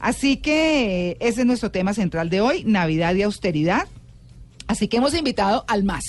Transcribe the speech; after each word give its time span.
Así 0.00 0.38
que 0.38 1.16
ese 1.20 1.40
es 1.42 1.46
nuestro 1.46 1.70
tema 1.70 1.94
central 1.94 2.30
de 2.30 2.40
hoy, 2.40 2.64
Navidad 2.64 3.14
y 3.14 3.22
austeridad. 3.22 3.86
Así 4.66 4.88
que 4.88 4.96
hemos 4.96 5.14
invitado 5.14 5.64
al 5.68 5.84
más 5.84 6.04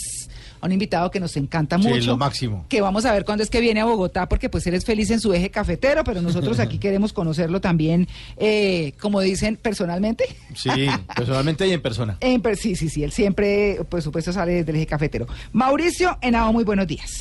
a 0.61 0.67
un 0.67 0.71
invitado 0.71 1.09
que 1.11 1.19
nos 1.19 1.35
encanta 1.37 1.77
mucho. 1.77 1.95
Sí, 1.95 2.01
lo 2.01 2.17
máximo. 2.17 2.65
Que 2.69 2.81
vamos 2.81 3.05
a 3.05 3.11
ver 3.11 3.25
cuándo 3.25 3.43
es 3.43 3.49
que 3.49 3.59
viene 3.59 3.81
a 3.81 3.85
Bogotá, 3.85 4.29
porque 4.29 4.47
pues 4.47 4.65
él 4.67 4.75
es 4.75 4.85
feliz 4.85 5.09
en 5.09 5.19
su 5.19 5.33
eje 5.33 5.49
cafetero, 5.49 6.03
pero 6.03 6.21
nosotros 6.21 6.59
aquí 6.59 6.77
queremos 6.79 7.13
conocerlo 7.13 7.59
también, 7.59 8.07
eh, 8.37 8.93
como 9.01 9.19
dicen, 9.21 9.57
personalmente. 9.57 10.25
Sí, 10.55 10.69
personalmente 11.15 11.67
y 11.67 11.71
en 11.71 11.81
persona. 11.81 12.17
En 12.21 12.41
sí, 12.55 12.75
sí, 12.75 12.89
sí, 12.89 13.03
él 13.03 13.11
siempre, 13.11 13.79
por 13.89 14.01
supuesto, 14.01 14.31
sale 14.31 14.53
desde 14.53 14.71
el 14.71 14.77
eje 14.77 14.87
cafetero. 14.87 15.27
Mauricio 15.51 16.17
Henao, 16.21 16.53
muy 16.53 16.63
buenos 16.63 16.87
días. 16.87 17.20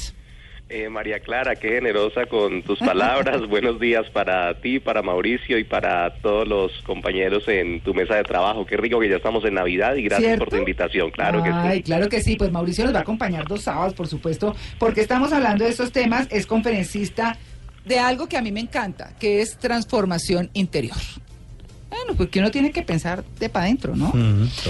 Eh, 0.73 0.89
María 0.89 1.19
Clara, 1.19 1.57
qué 1.57 1.69
generosa 1.71 2.27
con 2.27 2.63
tus 2.63 2.79
palabras. 2.79 3.45
Buenos 3.49 3.81
días 3.81 4.09
para 4.11 4.55
ti, 4.61 4.79
para 4.79 5.03
Mauricio 5.03 5.59
y 5.59 5.65
para 5.65 6.15
todos 6.23 6.47
los 6.47 6.71
compañeros 6.83 7.43
en 7.49 7.81
tu 7.81 7.93
mesa 7.93 8.15
de 8.15 8.23
trabajo. 8.23 8.65
Qué 8.65 8.77
rico 8.77 9.01
que 9.01 9.09
ya 9.09 9.17
estamos 9.17 9.45
en 9.45 9.55
Navidad 9.55 9.97
y 9.97 10.05
gracias 10.05 10.39
por 10.39 10.49
tu 10.49 10.55
invitación. 10.55 11.11
Claro 11.11 11.43
que 11.43 11.51
sí. 11.51 11.83
Claro 11.83 12.09
que 12.09 12.23
sí. 12.23 12.37
Pues 12.37 12.53
Mauricio 12.53 12.85
nos 12.85 12.95
va 12.95 13.01
a 13.01 13.03
acompañar 13.03 13.49
dos 13.49 13.63
sábados, 13.63 13.95
por 13.95 14.07
supuesto, 14.07 14.55
porque 14.79 15.01
estamos 15.01 15.33
hablando 15.33 15.65
de 15.65 15.71
estos 15.71 15.91
temas. 15.91 16.29
Es 16.31 16.47
conferencista 16.47 17.37
de 17.85 17.99
algo 17.99 18.29
que 18.29 18.37
a 18.37 18.41
mí 18.41 18.53
me 18.53 18.61
encanta, 18.61 19.17
que 19.19 19.41
es 19.41 19.59
transformación 19.59 20.51
interior. 20.53 20.97
Bueno, 21.89 22.15
porque 22.17 22.39
uno 22.39 22.53
tiene 22.53 22.71
que 22.71 22.83
pensar 22.83 23.25
de 23.41 23.49
para 23.49 23.65
adentro, 23.65 23.97
¿no? 23.97 24.13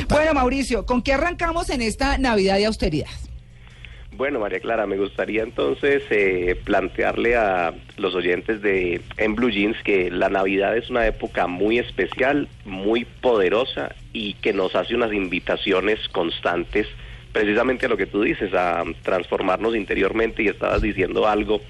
bueno, 0.08 0.32
Mauricio, 0.32 0.86
¿con 0.86 1.02
qué 1.02 1.12
arrancamos 1.12 1.68
en 1.68 1.82
esta 1.82 2.16
Navidad 2.16 2.56
de 2.56 2.64
austeridad? 2.64 3.10
Bueno, 4.20 4.38
María 4.38 4.60
Clara, 4.60 4.86
me 4.86 4.98
gustaría 4.98 5.42
entonces 5.42 6.02
eh, 6.10 6.54
plantearle 6.64 7.36
a 7.36 7.72
los 7.96 8.14
oyentes 8.14 8.60
de 8.60 9.00
En 9.16 9.34
Blue 9.34 9.48
Jeans 9.48 9.78
que 9.82 10.10
la 10.10 10.28
Navidad 10.28 10.76
es 10.76 10.90
una 10.90 11.06
época 11.06 11.46
muy 11.46 11.78
especial, 11.78 12.46
muy 12.66 13.06
poderosa 13.06 13.94
y 14.12 14.34
que 14.34 14.52
nos 14.52 14.76
hace 14.76 14.94
unas 14.94 15.14
invitaciones 15.14 16.06
constantes 16.10 16.86
precisamente 17.32 17.86
a 17.86 17.88
lo 17.88 17.96
que 17.96 18.04
tú 18.04 18.20
dices, 18.20 18.52
a 18.52 18.84
transformarnos 19.00 19.74
interiormente 19.74 20.42
y 20.42 20.48
estabas 20.48 20.82
diciendo 20.82 21.26
algo 21.26 21.62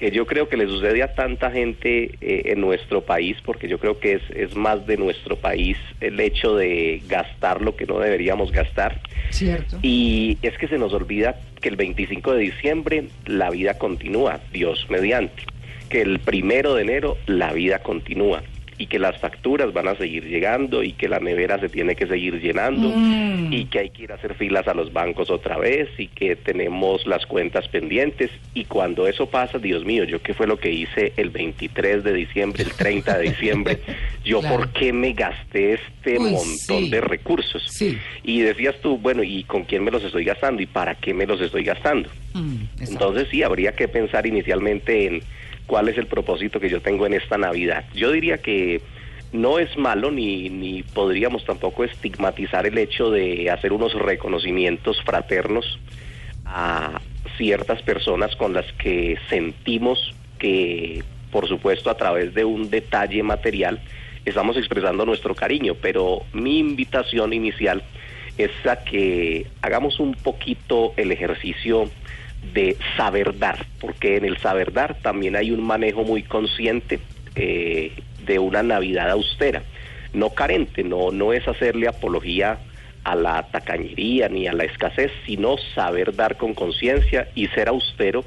que 0.00 0.10
yo 0.10 0.26
creo 0.26 0.48
que 0.48 0.56
le 0.56 0.66
sucede 0.66 1.02
a 1.02 1.14
tanta 1.14 1.50
gente 1.50 2.12
eh, 2.22 2.42
en 2.46 2.60
nuestro 2.62 3.02
país, 3.02 3.36
porque 3.44 3.68
yo 3.68 3.78
creo 3.78 4.00
que 4.00 4.14
es, 4.14 4.22
es 4.34 4.56
más 4.56 4.86
de 4.86 4.96
nuestro 4.96 5.36
país 5.36 5.76
el 6.00 6.18
hecho 6.18 6.56
de 6.56 7.02
gastar 7.06 7.60
lo 7.60 7.76
que 7.76 7.84
no 7.84 7.98
deberíamos 7.98 8.50
gastar. 8.50 8.98
Cierto. 9.28 9.78
Y 9.82 10.38
es 10.40 10.56
que 10.56 10.68
se 10.68 10.78
nos 10.78 10.94
olvida 10.94 11.38
que 11.60 11.68
el 11.68 11.76
25 11.76 12.32
de 12.32 12.38
diciembre 12.40 13.04
la 13.26 13.50
vida 13.50 13.74
continúa, 13.76 14.40
Dios 14.54 14.86
mediante, 14.88 15.42
que 15.90 16.00
el 16.00 16.18
primero 16.18 16.74
de 16.74 16.82
enero 16.82 17.18
la 17.26 17.52
vida 17.52 17.80
continúa 17.80 18.42
y 18.80 18.86
que 18.86 18.98
las 18.98 19.18
facturas 19.18 19.74
van 19.74 19.88
a 19.88 19.94
seguir 19.94 20.26
llegando 20.26 20.82
y 20.82 20.94
que 20.94 21.06
la 21.06 21.20
nevera 21.20 21.60
se 21.60 21.68
tiene 21.68 21.94
que 21.94 22.06
seguir 22.06 22.40
llenando 22.40 22.88
mm. 22.88 23.52
y 23.52 23.66
que 23.66 23.80
hay 23.80 23.90
que 23.90 24.04
ir 24.04 24.12
a 24.12 24.14
hacer 24.14 24.32
filas 24.32 24.66
a 24.68 24.72
los 24.72 24.90
bancos 24.90 25.28
otra 25.28 25.58
vez 25.58 25.90
y 25.98 26.06
que 26.06 26.34
tenemos 26.34 27.06
las 27.06 27.26
cuentas 27.26 27.68
pendientes. 27.68 28.30
Y 28.54 28.64
cuando 28.64 29.06
eso 29.06 29.26
pasa, 29.26 29.58
Dios 29.58 29.84
mío, 29.84 30.04
yo 30.04 30.22
qué 30.22 30.32
fue 30.32 30.46
lo 30.46 30.56
que 30.56 30.72
hice 30.72 31.12
el 31.18 31.28
23 31.28 32.02
de 32.02 32.14
diciembre, 32.14 32.62
el 32.62 32.72
30 32.72 33.18
de 33.18 33.22
diciembre, 33.28 33.80
yo 34.24 34.40
por 34.40 34.70
qué 34.70 34.94
me 34.94 35.12
gasté 35.12 35.74
este 35.74 36.18
montón 36.18 36.88
de 36.88 37.02
recursos. 37.02 37.82
Y 38.24 38.40
decías 38.40 38.76
tú, 38.80 38.96
bueno, 38.96 39.22
¿y 39.22 39.44
con 39.44 39.64
quién 39.64 39.84
me 39.84 39.90
los 39.90 40.02
estoy 40.02 40.24
gastando 40.24 40.62
y 40.62 40.66
para 40.66 40.94
qué 40.94 41.12
me 41.12 41.26
los 41.26 41.38
estoy 41.42 41.64
gastando? 41.64 42.08
Mm, 42.32 42.62
Entonces 42.80 43.28
sí, 43.30 43.42
habría 43.42 43.72
que 43.72 43.88
pensar 43.88 44.26
inicialmente 44.26 45.04
en 45.04 45.20
cuál 45.70 45.88
es 45.88 45.96
el 45.98 46.08
propósito 46.08 46.58
que 46.58 46.68
yo 46.68 46.82
tengo 46.82 47.06
en 47.06 47.14
esta 47.14 47.38
Navidad. 47.38 47.84
Yo 47.94 48.10
diría 48.10 48.38
que 48.38 48.82
no 49.32 49.60
es 49.60 49.78
malo 49.78 50.10
ni, 50.10 50.50
ni 50.50 50.82
podríamos 50.82 51.44
tampoco 51.44 51.84
estigmatizar 51.84 52.66
el 52.66 52.76
hecho 52.76 53.12
de 53.12 53.48
hacer 53.52 53.72
unos 53.72 53.94
reconocimientos 53.94 55.00
fraternos 55.04 55.78
a 56.44 57.00
ciertas 57.36 57.82
personas 57.82 58.34
con 58.34 58.52
las 58.52 58.66
que 58.72 59.16
sentimos 59.28 60.12
que, 60.40 61.04
por 61.30 61.46
supuesto, 61.46 61.88
a 61.88 61.96
través 61.96 62.34
de 62.34 62.44
un 62.44 62.68
detalle 62.68 63.22
material, 63.22 63.80
estamos 64.24 64.56
expresando 64.56 65.06
nuestro 65.06 65.36
cariño, 65.36 65.76
pero 65.80 66.24
mi 66.32 66.58
invitación 66.58 67.32
inicial 67.32 67.84
es 68.38 68.50
a 68.66 68.82
que 68.82 69.46
hagamos 69.62 70.00
un 70.00 70.14
poquito 70.14 70.94
el 70.96 71.12
ejercicio 71.12 71.88
de 72.52 72.76
saber 72.96 73.38
dar, 73.38 73.66
porque 73.80 74.16
en 74.16 74.24
el 74.24 74.38
saber 74.38 74.72
dar 74.72 74.96
también 75.02 75.36
hay 75.36 75.50
un 75.50 75.62
manejo 75.62 76.02
muy 76.02 76.22
consciente 76.22 77.00
eh, 77.36 77.92
de 78.26 78.38
una 78.38 78.62
Navidad 78.62 79.10
austera, 79.10 79.62
no 80.12 80.30
carente, 80.30 80.82
no, 80.82 81.10
no 81.10 81.32
es 81.32 81.46
hacerle 81.46 81.88
apología 81.88 82.58
a 83.04 83.14
la 83.14 83.42
tacañería 83.44 84.28
ni 84.28 84.46
a 84.46 84.52
la 84.52 84.64
escasez, 84.64 85.10
sino 85.24 85.56
saber 85.74 86.14
dar 86.14 86.36
con 86.36 86.54
conciencia 86.54 87.28
y 87.34 87.46
ser 87.48 87.68
austero 87.68 88.24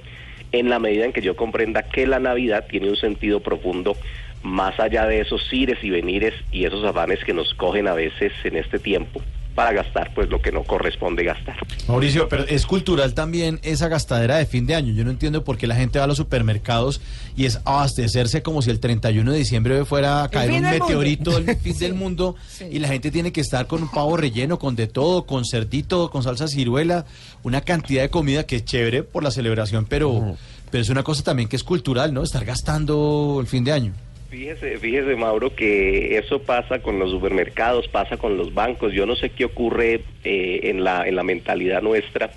en 0.51 0.69
la 0.69 0.79
medida 0.79 1.05
en 1.05 1.13
que 1.13 1.21
yo 1.21 1.35
comprenda 1.35 1.83
que 1.83 2.07
la 2.07 2.19
Navidad 2.19 2.65
tiene 2.69 2.89
un 2.89 2.95
sentido 2.95 3.39
profundo 3.41 3.97
más 4.43 4.79
allá 4.79 5.05
de 5.05 5.21
esos 5.21 5.51
ires 5.51 5.83
y 5.83 5.89
venires 5.89 6.33
y 6.51 6.65
esos 6.65 6.83
afanes 6.83 7.23
que 7.23 7.33
nos 7.33 7.53
cogen 7.53 7.87
a 7.87 7.93
veces 7.93 8.33
en 8.43 8.57
este 8.57 8.77
tiempo 8.77 9.21
para 9.55 9.71
gastar 9.71 10.13
pues 10.13 10.29
lo 10.29 10.41
que 10.41 10.51
no 10.51 10.63
corresponde 10.63 11.23
gastar. 11.23 11.55
Mauricio, 11.87 12.27
pero 12.27 12.45
es 12.47 12.65
cultural 12.65 13.13
también 13.13 13.59
esa 13.63 13.87
gastadera 13.87 14.37
de 14.37 14.45
fin 14.45 14.65
de 14.65 14.75
año. 14.75 14.93
Yo 14.93 15.03
no 15.03 15.11
entiendo 15.11 15.43
por 15.43 15.57
qué 15.57 15.67
la 15.67 15.75
gente 15.75 15.99
va 15.99 16.05
a 16.05 16.07
los 16.07 16.17
supermercados 16.17 17.01
y 17.35 17.45
es 17.45 17.59
abastecerse 17.65 18.41
como 18.41 18.61
si 18.61 18.71
el 18.71 18.79
31 18.79 19.31
de 19.31 19.37
diciembre 19.37 19.85
fuera 19.85 20.23
a 20.23 20.29
caer 20.29 20.51
un 20.51 20.61
meteorito 20.61 21.37
el 21.37 21.55
fin 21.57 21.77
del 21.77 21.93
mundo 22.03 22.35
y 22.69 22.79
la 22.79 22.87
gente 22.87 23.11
tiene 23.11 23.31
que 23.31 23.41
estar 23.41 23.67
con 23.67 23.83
un 23.83 23.91
pavo 23.91 24.17
relleno, 24.17 24.57
con 24.57 24.75
de 24.75 24.87
todo, 24.87 25.25
con 25.25 25.45
cerdito, 25.45 26.09
con 26.09 26.23
salsa 26.23 26.47
ciruela, 26.47 27.05
una 27.43 27.61
cantidad 27.61 28.01
de 28.01 28.09
comida 28.09 28.45
que 28.45 28.57
es 28.57 28.65
chévere 28.65 29.03
por 29.03 29.23
la 29.23 29.31
celebración, 29.31 29.85
pero, 29.85 30.35
pero 30.71 30.81
es 30.81 30.89
una 30.89 31.03
cosa 31.03 31.23
también 31.23 31.47
que 31.47 31.55
es 31.55 31.63
cultural, 31.63 32.13
¿no? 32.13 32.23
Estar 32.23 32.45
gastando 32.45 33.37
el 33.39 33.47
fin 33.47 33.63
de 33.63 33.71
año. 33.71 33.93
Fíjese, 34.33 34.79
fíjese 34.79 35.15
Mauro 35.15 35.55
que 35.55 36.17
eso 36.17 36.41
pasa 36.41 36.81
con 36.81 36.97
los 36.97 37.11
supermercados, 37.11 37.87
pasa 37.87 38.17
con 38.17 38.35
los 38.35 38.51
bancos. 38.51 38.91
Yo 38.91 39.05
no 39.05 39.15
sé 39.15 39.29
qué 39.29 39.45
ocurre 39.45 40.01
eh, 40.23 40.59
en 40.63 40.83
la 40.83 41.07
en 41.07 41.15
la 41.15 41.21
mentalidad 41.21 41.83
nuestra 41.83 42.31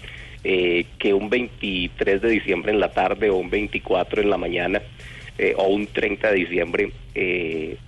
eh, 0.44 0.84
que 0.98 1.14
un 1.14 1.30
23 1.30 2.20
de 2.20 2.28
diciembre 2.28 2.70
en 2.70 2.80
la 2.80 2.92
tarde 2.92 3.30
o 3.30 3.36
un 3.36 3.48
24 3.48 4.20
en 4.20 4.28
la 4.28 4.36
mañana 4.36 4.82
eh, 5.38 5.54
o 5.56 5.68
un 5.68 5.86
30 5.86 6.32
de 6.32 6.34
diciembre 6.34 6.92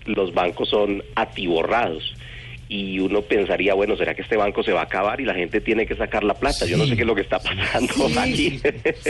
los 0.07 0.33
bancos 0.33 0.71
son 0.71 1.03
atiborrados 1.15 2.15
y 2.69 3.01
uno 3.01 3.23
pensaría, 3.23 3.73
bueno, 3.75 3.97
¿será 3.97 4.15
que 4.15 4.23
este 4.23 4.37
banco 4.37 4.62
se 4.62 4.73
va 4.73 4.81
a 4.81 4.84
acabar 4.84 5.21
y 5.21 5.25
la 5.25 5.34
gente 5.34 5.61
tiene 5.61 5.87
que 5.87 5.97
sacar 5.97 6.23
la 6.23 6.34
plata? 6.34 6.67
Yo 6.67 6.77
no 6.77 6.87
sé 6.87 6.97
qué 6.97 7.03
es 7.03 7.06
lo 7.06 7.15
que 7.15 7.23
está 7.23 7.39
pasando 7.39 8.09
aquí. 8.21 8.61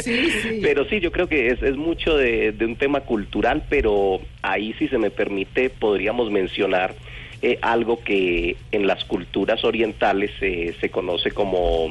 pero 0.63 0.85
sí, 0.89 1.01
yo 1.01 1.11
creo 1.11 1.29
que 1.29 1.49
es, 1.49 1.63
es 1.63 1.77
mucho 1.77 2.17
de, 2.17 2.55
un 2.61 2.77
tema 2.77 3.01
cultural, 3.01 3.65
pero 3.69 4.21
ahí 4.43 4.75
si 4.79 4.87
se 4.89 4.99
me 4.99 5.11
permite 5.11 5.71
podríamos 5.71 6.31
mencionar 6.31 6.95
eh, 7.43 7.59
algo 7.61 8.03
que 8.03 8.57
en 8.71 8.87
las 8.87 9.05
culturas 9.05 9.65
orientales 9.65 10.31
se 10.39 10.91
conoce 10.91 11.33
como 11.33 11.89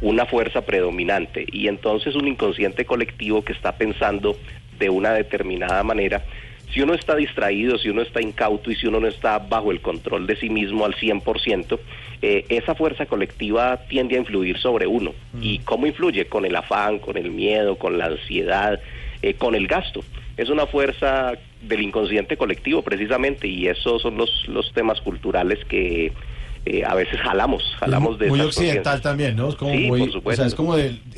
una 0.00 0.26
fuerza 0.26 0.62
predominante 0.62 1.44
y 1.50 1.68
entonces 1.68 2.14
un 2.14 2.28
inconsciente 2.28 2.84
colectivo 2.84 3.42
que 3.42 3.52
está 3.52 3.76
pensando 3.76 4.36
de 4.78 4.90
una 4.90 5.12
determinada 5.12 5.82
manera 5.82 6.24
si 6.72 6.80
uno 6.80 6.94
está 6.94 7.16
distraído, 7.16 7.78
si 7.78 7.88
uno 7.88 8.02
está 8.02 8.20
incauto 8.20 8.70
y 8.70 8.76
si 8.76 8.86
uno 8.86 9.00
no 9.00 9.08
está 9.08 9.38
bajo 9.38 9.72
el 9.72 9.80
control 9.80 10.26
de 10.26 10.36
sí 10.36 10.50
mismo 10.50 10.84
al 10.84 10.94
100%, 10.94 11.78
eh, 12.22 12.44
esa 12.48 12.74
fuerza 12.74 13.06
colectiva 13.06 13.78
tiende 13.88 14.16
a 14.16 14.18
influir 14.18 14.58
sobre 14.58 14.86
uno. 14.86 15.12
Mm. 15.32 15.42
¿Y 15.42 15.58
cómo 15.60 15.86
influye? 15.86 16.26
Con 16.26 16.44
el 16.44 16.54
afán, 16.54 16.98
con 16.98 17.16
el 17.16 17.30
miedo, 17.30 17.76
con 17.76 17.98
la 17.98 18.06
ansiedad, 18.06 18.80
eh, 19.22 19.34
con 19.34 19.54
el 19.54 19.66
gasto. 19.66 20.04
Es 20.36 20.48
una 20.48 20.66
fuerza 20.66 21.32
del 21.62 21.82
inconsciente 21.82 22.36
colectivo 22.36 22.82
precisamente 22.82 23.48
y 23.48 23.66
esos 23.66 24.02
son 24.02 24.16
los, 24.16 24.46
los 24.48 24.72
temas 24.72 25.00
culturales 25.00 25.64
que 25.66 26.12
eh, 26.66 26.84
a 26.84 26.94
veces 26.94 27.20
jalamos, 27.20 27.62
jalamos 27.78 28.18
de 28.18 28.28
muy 28.28 28.40
occidental 28.40 29.00
también, 29.00 29.34
¿no? 29.34 29.48
Es 29.48 29.56
como 29.56 29.72
sí, 29.72 29.86
muy, 29.86 30.00
por 30.00 30.12
supuesto. 30.12 30.42
O 30.42 30.44
sea, 30.44 30.46
es 30.46 30.54
como 30.54 30.76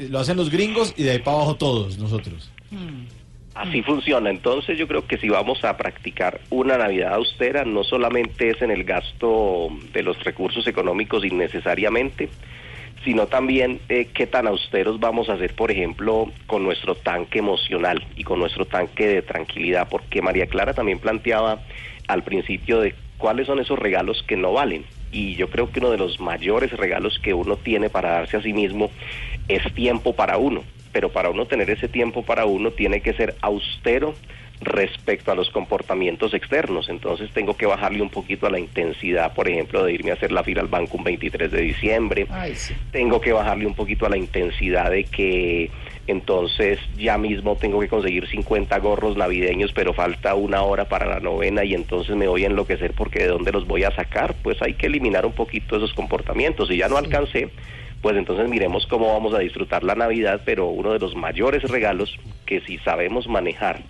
lo 0.09 0.19
hacen 0.19 0.37
los 0.37 0.51
gringos 0.51 0.95
y 0.97 1.03
de 1.03 1.13
ahí 1.13 1.19
para 1.19 1.37
abajo 1.37 1.57
todos 1.57 1.99
nosotros. 1.99 2.51
Mm. 2.71 3.22
Así 3.55 3.83
funciona. 3.83 4.31
Entonces 4.31 4.79
yo 4.79 4.89
creo 4.89 5.07
que 5.07 5.19
si 5.19 5.29
vamos 5.29 5.63
a 5.65 5.77
practicar 5.77 6.41
una 6.51 6.79
Navidad 6.79 7.15
austera, 7.15 7.65
no 7.65 7.85
solamente 7.85 8.51
es 8.51 8.63
en 8.63 8.71
el 8.71 8.85
gasto 8.85 9.69
de 9.93 10.03
los 10.03 10.23
recursos 10.25 10.67
económicos 10.67 11.25
innecesariamente, 11.25 12.31
sino 13.05 13.27
también 13.27 13.81
eh, 13.89 14.09
qué 14.15 14.27
tan 14.27 14.47
austeros 14.47 15.01
vamos 15.01 15.29
a 15.29 15.37
ser, 15.37 15.55
por 15.55 15.71
ejemplo, 15.71 16.31
con 16.47 16.65
nuestro 16.65 16.95
tanque 16.95 17.41
emocional 17.41 18.03
y 18.17 18.25
con 18.25 18.39
nuestro 18.39 18.65
tanque 18.65 19.07
de 19.07 19.23
tranquilidad, 19.23 19.89
porque 19.91 20.23
María 20.23 20.47
Clara 20.47 20.73
también 20.73 20.99
planteaba 20.99 21.61
al 22.09 22.23
principio 22.23 22.81
de 22.81 22.95
cuáles 23.19 23.49
son 23.49 23.61
esos 23.61 23.79
regalos 23.79 24.23
que 24.27 24.37
no 24.37 24.53
valen. 24.53 24.85
Y 25.11 25.35
yo 25.35 25.51
creo 25.51 25.71
que 25.71 25.81
uno 25.81 25.91
de 25.91 25.99
los 25.99 26.21
mayores 26.21 26.73
regalos 26.73 27.19
que 27.19 27.35
uno 27.35 27.57
tiene 27.57 27.91
para 27.91 28.13
darse 28.13 28.39
a 28.39 28.43
sí 28.43 28.55
mismo 28.55 28.91
es 29.49 29.63
tiempo 29.75 30.15
para 30.15 30.39
uno 30.39 30.65
pero 30.93 31.11
para 31.11 31.31
uno 31.31 31.47
tener 31.47 31.71
ese 31.71 31.89
tiempo 31.89 32.23
para 32.23 32.45
uno 32.45 32.71
tiene 32.71 33.01
que 33.01 33.13
ser 33.15 33.35
austero 33.41 34.15
respecto 34.65 35.33
a 35.33 35.35
los 35.35 35.51
comportamientos 35.51 36.35
externos. 36.35 36.89
Entonces 36.89 37.31
tengo 37.33 37.57
que 37.57 37.67
bajarle 37.67 38.03
un 38.03 38.11
poquito 38.11 38.47
a 38.47 38.51
la 38.51 38.59
intensidad, 38.59 39.35
por 39.35 39.49
ejemplo, 39.49 39.85
de 39.85 39.93
irme 39.93 40.11
a 40.11 40.15
hacer 40.15 40.33
la 40.33 40.45
fila 40.45 40.61
al 40.61 40.69
banco 40.69 40.97
un 40.97 41.05
23 41.05 41.51
de 41.51 41.61
diciembre. 41.61 42.27
Tengo 42.91 43.21
que 43.21 43.33
bajarle 43.33 43.67
un 43.67 43.75
poquito 43.75 44.07
a 44.07 44.09
la 44.09 44.17
intensidad 44.17 44.91
de 44.91 45.05
que 45.05 45.71
entonces 46.07 46.81
ya 46.97 47.17
mismo 47.17 47.57
tengo 47.57 47.79
que 47.81 47.89
conseguir 47.89 48.27
50 48.29 48.77
gorros 48.81 49.17
navideños, 49.17 49.73
pero 49.73 49.93
falta 49.95 50.35
una 50.35 50.63
hora 50.63 50.89
para 50.89 51.07
la 51.07 51.21
novena 51.21 51.65
y 51.65 51.75
entonces 51.75 52.17
me 52.17 52.27
voy 52.27 52.45
a 52.45 52.49
enloquecer 52.49 52.93
porque 52.93 53.21
de 53.21 53.29
dónde 53.29 53.53
los 53.53 53.67
voy 53.67 53.85
a 53.85 53.95
sacar. 53.95 54.35
Pues 54.43 54.61
hay 54.63 54.75
que 54.75 54.87
eliminar 54.87 55.27
un 55.27 55.33
poquito 55.33 55.77
esos 55.77 55.93
comportamientos. 55.95 56.69
Si 56.69 56.77
ya 56.77 56.89
no 56.89 56.97
alcancé, 56.97 57.51
pues 58.03 58.17
entonces 58.17 58.49
miremos 58.49 58.87
cómo 58.87 59.13
vamos 59.13 59.33
a 59.33 59.39
disfrutar 59.39 59.85
la 59.85 59.95
Navidad, 59.95 60.43
pero 60.45 60.67
uno 60.67 60.93
de 60.93 60.99
los 60.99 61.15
mayores 61.15 61.63
regalos 61.63 62.19
que 62.45 62.61
si 62.63 62.79
sabemos 62.79 63.29
manejar 63.29 63.83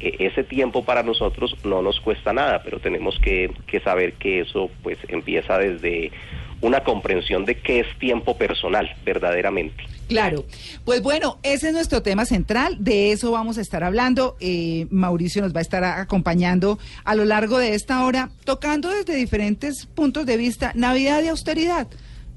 eh, 0.00 0.14
ese 0.20 0.44
tiempo 0.44 0.84
para 0.84 1.02
nosotros 1.02 1.56
no 1.64 1.82
nos 1.82 2.00
cuesta 2.00 2.32
nada, 2.32 2.62
pero 2.62 2.78
tenemos 2.78 3.18
que, 3.18 3.52
que 3.66 3.80
saber 3.80 4.14
que 4.14 4.40
eso 4.40 4.70
pues 4.82 4.96
empieza 5.08 5.58
desde 5.58 6.12
una 6.60 6.84
comprensión 6.84 7.44
de 7.44 7.56
qué 7.56 7.80
es 7.80 7.98
tiempo 7.98 8.36
personal 8.36 8.88
verdaderamente. 9.04 9.84
Claro, 10.08 10.44
pues 10.84 11.02
bueno, 11.02 11.38
ese 11.42 11.68
es 11.68 11.72
nuestro 11.72 12.02
tema 12.02 12.24
central, 12.24 12.76
de 12.78 13.12
eso 13.12 13.30
vamos 13.32 13.58
a 13.58 13.60
estar 13.60 13.84
hablando. 13.84 14.36
Eh, 14.40 14.86
Mauricio 14.90 15.42
nos 15.42 15.54
va 15.54 15.58
a 15.58 15.62
estar 15.62 15.84
acompañando 15.84 16.78
a 17.04 17.14
lo 17.14 17.24
largo 17.24 17.58
de 17.58 17.74
esta 17.74 18.04
hora, 18.04 18.30
tocando 18.44 18.90
desde 18.90 19.14
diferentes 19.14 19.86
puntos 19.86 20.26
de 20.26 20.36
vista 20.36 20.72
Navidad 20.74 21.22
y 21.22 21.28
austeridad. 21.28 21.88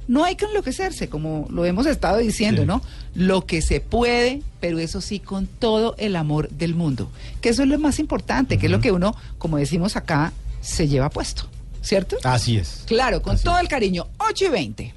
No 0.07 0.23
hay 0.23 0.35
que 0.35 0.45
enloquecerse, 0.45 1.07
como 1.07 1.47
lo 1.49 1.65
hemos 1.65 1.85
estado 1.85 2.17
diciendo, 2.17 2.65
¿no? 2.65 2.81
Lo 3.13 3.45
que 3.45 3.61
se 3.61 3.79
puede, 3.79 4.41
pero 4.59 4.79
eso 4.79 4.99
sí 4.99 5.19
con 5.19 5.47
todo 5.47 5.95
el 5.97 6.15
amor 6.15 6.49
del 6.49 6.75
mundo, 6.75 7.09
que 7.39 7.49
eso 7.49 7.63
es 7.63 7.69
lo 7.69 7.79
más 7.79 7.99
importante, 7.99 8.57
que 8.57 8.65
es 8.65 8.71
lo 8.71 8.81
que 8.81 8.91
uno, 8.91 9.15
como 9.37 9.57
decimos 9.57 9.95
acá, 9.95 10.33
se 10.61 10.87
lleva 10.87 11.09
puesto, 11.09 11.47
¿cierto? 11.81 12.17
Así 12.23 12.57
es. 12.57 12.83
Claro, 12.85 13.21
con 13.21 13.37
todo 13.37 13.59
el 13.59 13.67
cariño. 13.67 14.07
8 14.17 14.45
y 14.45 14.49
20. 14.49 14.93